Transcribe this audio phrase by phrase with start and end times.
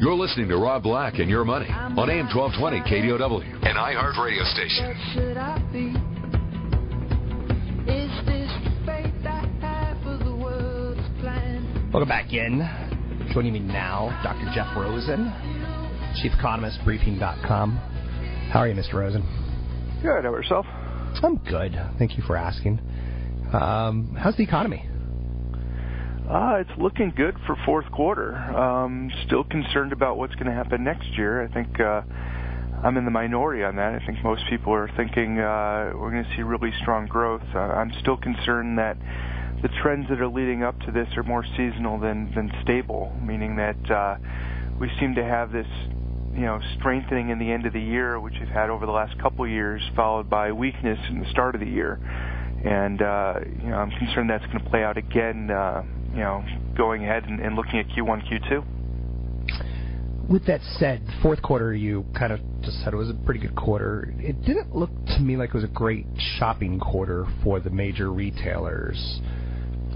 [0.00, 4.42] You're listening to Rob Black and Your Money on AM 1220 KDOW, an iHeart radio
[4.44, 6.21] station.
[11.92, 12.66] Welcome back in.
[13.34, 14.50] Joining me now, Dr.
[14.54, 15.30] Jeff Rosen,
[16.22, 17.76] Chief Economist, Briefing.com.
[18.50, 18.94] How are you, Mr.
[18.94, 19.20] Rosen?
[20.00, 20.24] Good.
[20.24, 20.64] How about yourself?
[21.22, 21.78] I'm good.
[21.98, 22.80] Thank you for asking.
[23.52, 24.88] Um, how's the economy?
[26.30, 28.36] Uh, it's looking good for fourth quarter.
[28.36, 31.42] Um, still concerned about what's going to happen next year.
[31.44, 32.00] I think uh,
[32.82, 34.00] I'm in the minority on that.
[34.00, 37.42] I think most people are thinking uh, we're going to see really strong growth.
[37.54, 38.96] Uh, I'm still concerned that
[39.62, 43.56] the trends that are leading up to this are more seasonal than, than stable, meaning
[43.56, 44.16] that uh,
[44.80, 45.66] we seem to have this
[46.34, 49.16] you know strengthening in the end of the year, which we've had over the last
[49.20, 52.00] couple of years, followed by weakness in the start of the year.
[52.64, 55.50] And uh, you know, I'm concerned that's going to play out again.
[55.50, 55.82] Uh,
[56.12, 56.44] you know,
[56.76, 58.64] going ahead and, and looking at Q1, Q2.
[60.28, 63.56] With that said, fourth quarter, you kind of just said it was a pretty good
[63.56, 64.14] quarter.
[64.18, 66.06] It didn't look to me like it was a great
[66.38, 69.20] shopping quarter for the major retailers.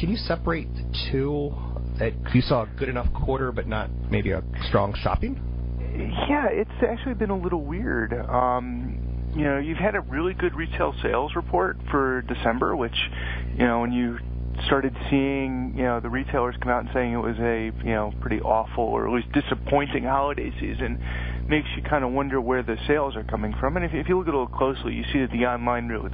[0.00, 1.52] Can you separate the two?
[1.98, 5.38] That you saw a good enough quarter, but not maybe a strong shopping.
[6.26, 8.14] Yeah, it's actually been a little weird.
[8.14, 12.96] Um, you know, you've had a really good retail sales report for December, which,
[13.52, 14.18] you know, when you
[14.64, 18.14] started seeing, you know, the retailers come out and saying it was a, you know,
[18.22, 20.98] pretty awful or at least disappointing holiday season,
[21.46, 23.76] makes you kind of wonder where the sales are coming from.
[23.76, 26.10] And if, if you look a little closely, you see that the online re-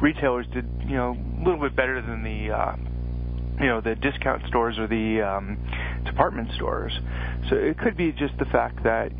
[0.00, 2.76] retailers did, you know, a little bit better than the, uh,
[3.60, 5.58] you know, the discount stores or the um,
[6.04, 6.92] department stores.
[7.48, 9.12] So it could be just the fact that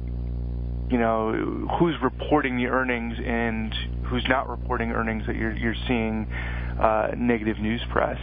[0.90, 3.74] you know who's reporting the earnings and
[4.04, 6.26] who's not reporting earnings that you're you're seeing
[6.80, 8.18] uh, negative news press.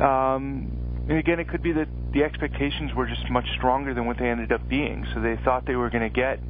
[0.00, 0.70] Um,
[1.08, 4.28] and again, it could be that the expectations were just much stronger than what they
[4.28, 5.04] ended up being.
[5.14, 6.40] So they thought they were going to get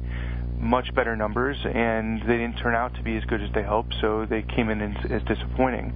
[0.57, 3.95] much better numbers, and they didn't turn out to be as good as they hoped.
[3.99, 5.93] So they came in as, as disappointing.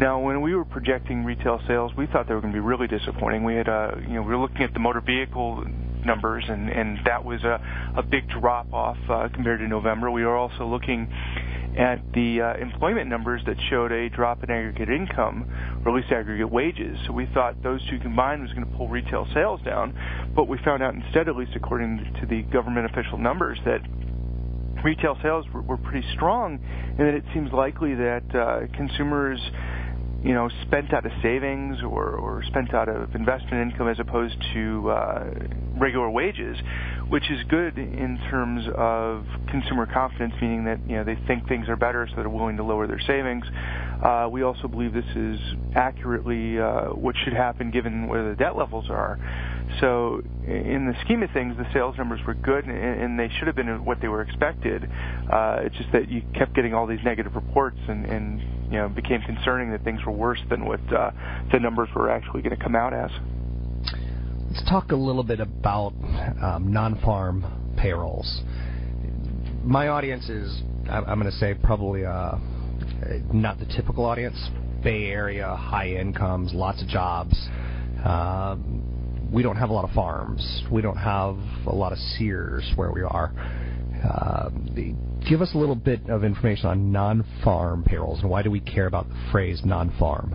[0.00, 2.86] Now, when we were projecting retail sales, we thought they were going to be really
[2.86, 3.44] disappointing.
[3.44, 5.62] We had, uh, you know, we were looking at the motor vehicle
[6.06, 7.60] numbers, and and that was a
[7.98, 10.10] a big drop off uh, compared to November.
[10.10, 11.12] We were also looking
[11.78, 15.44] at the uh, employment numbers that showed a drop in aggregate income,
[15.84, 16.96] or at least aggregate wages.
[17.06, 19.94] So we thought those two combined was going to pull retail sales down,
[20.34, 23.82] but we found out instead, at least according to the government official numbers, that
[24.82, 29.38] retail sales were, pretty strong, and that it seems likely that uh, consumers
[30.22, 34.36] you know, spent out of savings or, or spent out of investment income as opposed
[34.52, 35.30] to uh,
[35.78, 36.58] regular wages,
[37.08, 41.68] which is good in terms of consumer confidence, meaning that you know they think things
[41.68, 43.44] are better, so they're willing to lower their savings.
[44.02, 45.38] Uh, we also believe this is
[45.74, 49.18] accurately uh, what should happen given where the debt levels are.
[49.80, 53.46] So, in the scheme of things, the sales numbers were good, and, and they should
[53.46, 54.84] have been what they were expected.
[55.32, 58.88] Uh, it's just that you kept getting all these negative reports, and, and you know,
[58.88, 61.10] became concerning that things were worse than what uh,
[61.52, 63.10] the numbers were actually going to come out as.
[64.50, 65.92] Let's talk a little bit about
[66.42, 68.42] um, non-farm payrolls.
[69.62, 72.36] My audience is, I'm going to say, probably uh,
[73.32, 74.36] not the typical audience.
[74.82, 77.34] Bay Area, high incomes, lots of jobs.
[78.04, 80.62] Um, we don't have a lot of farms.
[80.72, 83.32] We don't have a lot of Sears where we are.
[84.02, 84.50] Uh,
[85.28, 88.86] give us a little bit of information on non-farm payrolls and why do we care
[88.86, 90.34] about the phrase non-farm?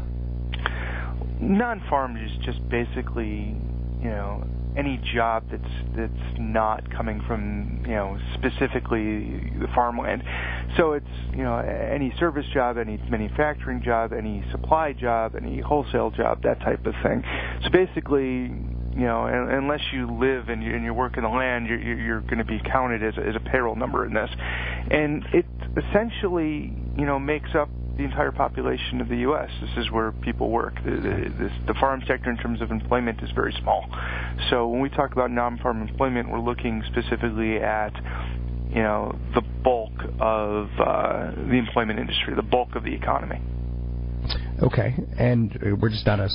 [1.39, 3.55] Non-farm is just basically,
[4.01, 4.43] you know,
[4.77, 10.23] any job that's that's not coming from you know specifically the farmland.
[10.77, 16.11] So it's you know any service job, any manufacturing job, any supply job, any wholesale
[16.11, 17.23] job, that type of thing.
[17.63, 18.51] So basically,
[18.95, 22.21] you know, unless you live and you, and you work in the land, you're, you're
[22.21, 24.29] going to be counted as a, as a payroll number in this.
[24.89, 25.45] and it
[25.75, 29.49] essentially, you know, makes up the entire population of the U.S.
[29.61, 30.75] This is where people work.
[30.83, 33.85] The, the, the farm sector, in terms of employment, is very small.
[34.49, 37.93] So when we talk about non-farm employment, we're looking specifically at
[38.69, 43.41] you know the bulk of uh, the employment industry, the bulk of the economy.
[44.61, 46.29] Okay, and we're just not a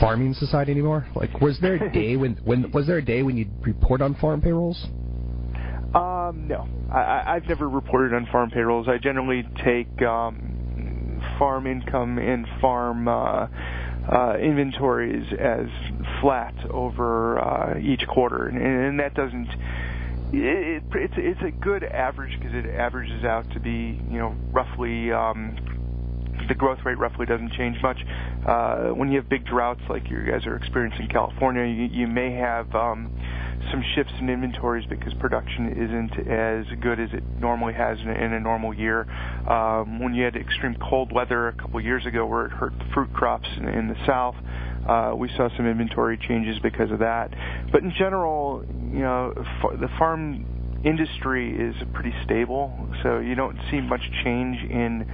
[0.00, 1.06] farming society anymore.
[1.14, 4.14] Like, was there a day when when was there a day when you'd report on
[4.16, 4.86] farm payrolls?
[5.94, 8.88] Um, no, I, I've never reported on farm payrolls.
[8.88, 13.46] I generally take um, farm income and farm uh,
[14.10, 15.66] uh, inventories as
[16.20, 19.48] flat over uh, each quarter, and, and that doesn't.
[20.30, 24.34] It, it, it's it's a good average because it averages out to be you know
[24.52, 25.56] roughly um,
[26.48, 27.98] the growth rate roughly doesn't change much.
[28.46, 32.06] Uh, when you have big droughts like you guys are experiencing in California, you, you
[32.06, 33.10] may have um,
[33.70, 38.14] some shifts in inventories because production isn't as good as it normally has in a,
[38.14, 39.10] in a normal year.
[39.50, 42.84] Um, when you had extreme cold weather a couple years ago where it hurt the
[42.94, 44.36] fruit crops in, in the south,
[44.88, 47.30] uh, we saw some inventory changes because of that.
[47.70, 49.34] But in general, you know,
[49.78, 50.46] the farm
[50.84, 55.06] industry is pretty stable, so you don't see much change in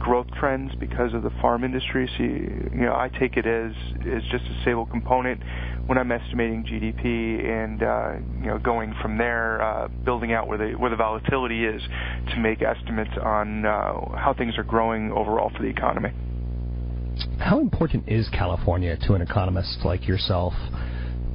[0.00, 2.10] growth trends because of the farm industry.
[2.16, 5.40] So, you, know, I take it as as just a stable component
[5.86, 10.58] when I'm estimating GDP and uh, you know going from there, uh, building out where
[10.58, 11.82] the where the volatility is
[12.32, 16.10] to make estimates on uh, how things are growing overall for the economy.
[17.38, 20.54] How important is California to an economist like yourself?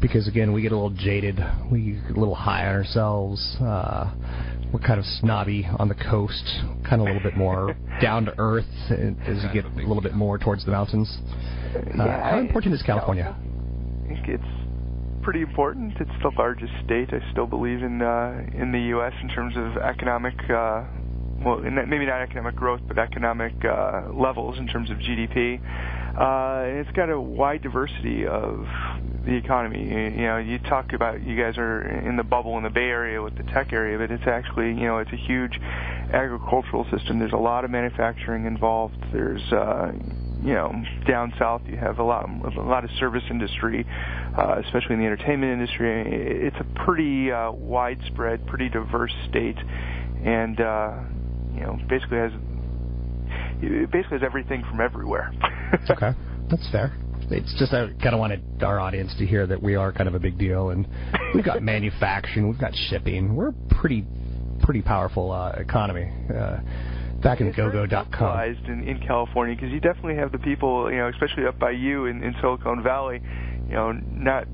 [0.02, 1.40] Because again, we get a little jaded,
[1.72, 3.58] we get a little high on ourselves.
[3.62, 4.14] Uh,
[4.76, 6.44] we're kind of snobby on the coast,
[6.84, 10.14] kind of a little bit more down to earth as you get a little bit
[10.14, 11.18] more towards the mountains.
[11.74, 13.34] Uh, yeah, how important is California?
[14.04, 15.94] I think it's pretty important.
[15.98, 17.08] It's the largest state.
[17.14, 19.14] I still believe in uh, in the U.S.
[19.22, 20.84] in terms of economic, uh,
[21.40, 25.58] well, maybe not economic growth, but economic uh, levels in terms of GDP.
[26.20, 28.66] Uh, it's got a wide diversity of
[29.26, 29.84] the economy.
[29.84, 33.22] You, know, you talk about you guys are in the bubble in the Bay Area
[33.22, 35.60] with the tech area, but it's actually you know it's a huge
[36.14, 37.20] agricultural system.
[37.20, 38.98] There's a lot of manufacturing involved.
[39.12, 39.92] There's uh,
[40.44, 40.74] you know
[41.08, 43.86] down south you have a lot a lot of service industry,
[44.38, 46.48] uh, especially in the entertainment industry.
[46.48, 49.58] It's a pretty uh, widespread, pretty diverse state,
[50.24, 51.00] and uh,
[51.54, 52.32] you know basically has
[53.62, 55.34] it basically has everything from everywhere.
[55.90, 56.12] okay,
[56.50, 56.94] that's fair
[57.32, 60.16] it's just I kind of wanted our audience to hear that we are kind of
[60.16, 60.88] a big deal, and
[61.34, 64.06] we've got manufacturing, we've got shipping, we're a pretty
[64.62, 66.12] pretty powerful uh, economy.
[66.30, 66.60] Uh,
[67.22, 68.56] back in GoGo.com.
[68.68, 72.06] In, in California, because you definitely have the people, you know, especially up by you
[72.06, 73.22] in, in Silicon Valley,
[73.68, 74.46] you know, not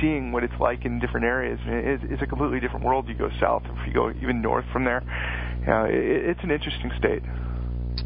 [0.00, 1.58] seeing what it's like in different areas.
[1.64, 3.08] It, it's a completely different world.
[3.08, 5.02] You go south, if you go even north from there,
[5.60, 7.22] you know, it, it's an interesting state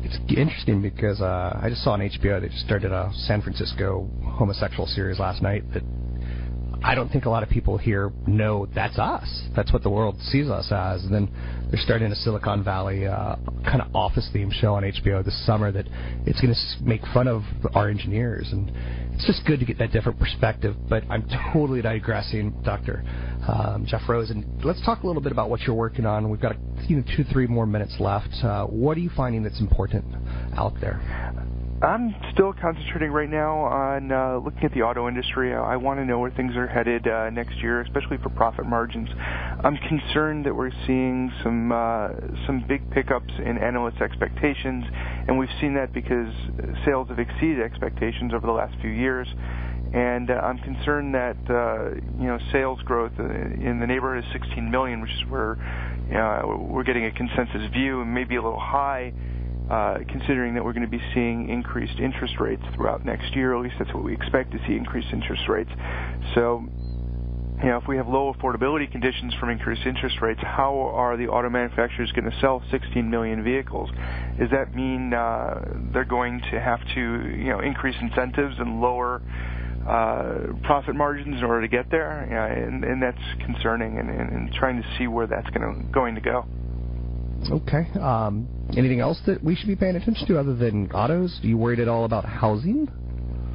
[0.02, 4.08] it's interesting because uh, I just saw on HBO they just started a San Francisco
[4.24, 5.82] homosexual series last night that
[6.84, 9.48] I don't think a lot of people here know that's us.
[9.56, 11.02] That's what the world sees us as.
[11.04, 11.30] And then
[11.70, 15.72] they're starting a Silicon Valley uh, kind of office theme show on HBO this summer
[15.72, 15.86] that
[16.26, 17.42] it's going to make fun of
[17.74, 18.50] our engineers.
[18.52, 18.70] And
[19.14, 20.76] it's just good to get that different perspective.
[20.86, 23.02] But I'm totally digressing, Dr.
[23.46, 24.30] Um, Jeff Rose.
[24.30, 26.30] And let's talk a little bit about what you're working on.
[26.30, 26.56] We've got
[26.88, 28.32] you know, two, three more minutes left.
[28.42, 30.04] Uh, what are you finding that's important
[30.56, 31.00] out there?
[31.82, 35.52] I'm still concentrating right now on uh, looking at the auto industry.
[35.52, 39.10] I want to know where things are headed uh, next year, especially for profit margins.
[39.62, 42.08] I'm concerned that we're seeing some uh,
[42.46, 44.84] some big pickups in analyst expectations,
[45.28, 46.32] and we've seen that because
[46.86, 49.28] sales have exceeded expectations over the last few years.
[49.94, 54.70] And uh, I'm concerned that uh, you know sales growth in the neighborhood of 16
[54.70, 55.56] million, which is where
[56.10, 59.12] know, we're getting a consensus view, and maybe a little high
[59.70, 63.56] uh, considering that we're going to be seeing increased interest rates throughout next year.
[63.56, 65.70] At least that's what we expect to see increased interest rates.
[66.34, 66.66] So,
[67.62, 71.28] you know, if we have low affordability conditions from increased interest rates, how are the
[71.28, 73.90] auto manufacturers going to sell 16 million vehicles?
[74.38, 79.22] Does that mean uh, they're going to have to, you know, increase incentives and lower
[79.86, 82.26] uh, profit margins in order to get there?
[82.30, 85.92] Yeah, and, and that's concerning, and, and, and trying to see where that's going to
[85.92, 86.46] going to go.
[87.50, 87.88] Okay.
[88.00, 91.40] Um, anything else that we should be paying attention to other than autos?
[91.42, 92.88] Are you worried at all about housing?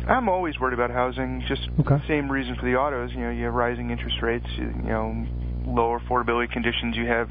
[0.08, 1.44] I'm always worried about housing.
[1.48, 1.96] Just okay.
[1.96, 3.12] the same reason for the autos.
[3.14, 4.46] You know, you have rising interest rates.
[4.58, 5.26] You, you know,
[5.66, 6.96] low affordability conditions.
[6.96, 7.30] You have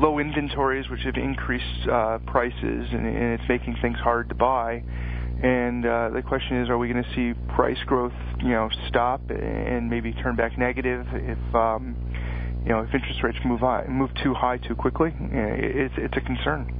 [0.00, 2.58] low inventories, which have increased uh, prices,
[2.92, 4.82] and, and it's making things hard to buy.
[5.42, 9.20] And uh, the question is, are we going to see price growth, you know, stop
[9.30, 11.96] and maybe turn back negative if, um,
[12.64, 16.20] you know, if interest rates move high, move too high too quickly, it's it's a
[16.20, 16.74] concern.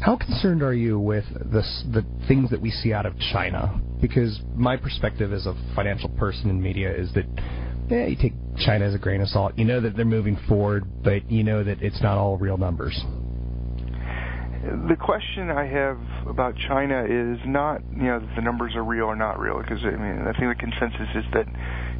[0.00, 1.62] How concerned are you with the
[1.92, 3.80] the things that we see out of China?
[4.00, 7.26] Because my perspective as a financial person in media is that
[7.90, 9.54] yeah, you take China as a grain of salt.
[9.56, 12.94] You know that they're moving forward, but you know that it's not all real numbers.
[14.88, 19.16] The question I have about China is not, you know, the numbers are real or
[19.16, 21.46] not real, because I mean, I think the consensus is that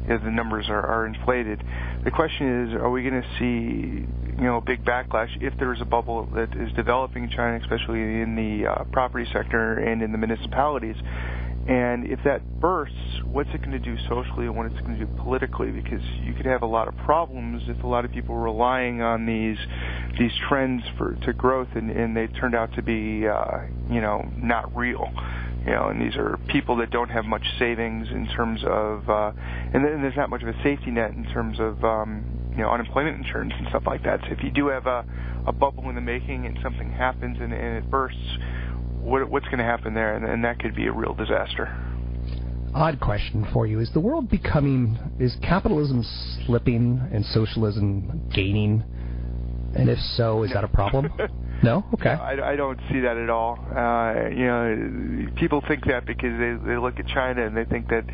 [0.03, 1.63] you know, the numbers are, are inflated.
[2.03, 4.05] The question is, are we going to see,
[4.37, 7.59] you know, a big backlash if there is a bubble that is developing in China,
[7.61, 10.95] especially in the uh, property sector and in the municipalities?
[11.69, 12.95] And if that bursts,
[13.25, 15.69] what's it going to do socially and what's it going to do politically?
[15.69, 19.03] Because you could have a lot of problems if a lot of people are relying
[19.03, 19.57] on these
[20.17, 24.27] these trends for to growth and, and they turned out to be, uh, you know,
[24.35, 25.11] not real
[25.65, 29.31] you know, and these are people that don't have much savings in terms of, uh,
[29.73, 32.71] and then there's not much of a safety net in terms of, um, you know,
[32.71, 34.21] unemployment insurance and stuff like that.
[34.21, 35.05] So if you do have a,
[35.45, 38.37] a bubble in the making and something happens and, and it bursts,
[38.99, 40.15] what, what's going to happen there?
[40.15, 41.75] And, and that could be a real disaster.
[42.73, 44.99] Odd question for you: Is the world becoming?
[45.19, 46.05] Is capitalism
[46.45, 48.83] slipping and socialism gaining?
[49.75, 51.11] And if so, is that a problem?
[51.61, 52.09] No, okay.
[52.09, 53.59] I, I don't see that at all.
[53.59, 57.89] Uh, you know, people think that because they they look at China and they think
[57.89, 58.05] that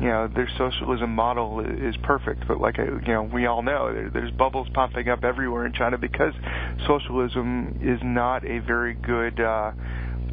[0.00, 2.48] you know their socialism model is perfect.
[2.48, 5.98] But like you know, we all know there, there's bubbles popping up everywhere in China
[5.98, 6.32] because
[6.86, 9.40] socialism is not a very good.
[9.40, 9.72] Uh,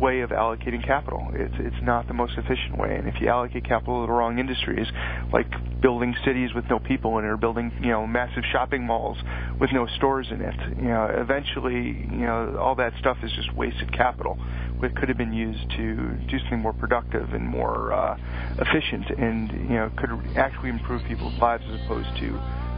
[0.04, 1.26] way of allocating capital.
[1.34, 2.96] It's it's not the most efficient way.
[2.98, 4.88] And if you allocate capital to the wrong industries,
[5.32, 5.48] like
[5.82, 9.18] building cities with no people in it, or building you know massive shopping malls
[9.60, 13.56] with no stores in it, you know, eventually you know all that stuff is just
[13.56, 14.38] wasted capital.
[14.84, 15.96] It could have been used to
[16.30, 18.18] do something more productive and more uh,
[18.60, 22.28] efficient, and you know could actually improve people's lives as opposed to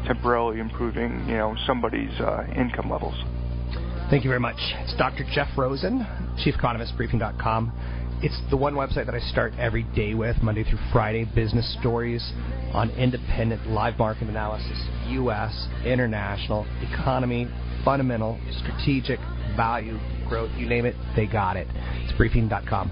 [0.06, 3.16] temporarily improving you know somebody's uh, income levels.
[4.10, 4.58] Thank you very much.
[4.60, 5.26] It's Dr.
[5.34, 6.06] Jeff Rosen,
[6.38, 7.72] Chief Economist, Briefing.com.
[8.22, 12.22] It's the one website that I start every day with, Monday through Friday, business stories
[12.72, 17.48] on independent live market analysis, U.S., international, economy,
[17.84, 19.20] fundamental, strategic,
[19.58, 19.98] value,
[20.30, 21.68] growth, you name it, they got it.
[22.04, 22.92] It's Briefing.com.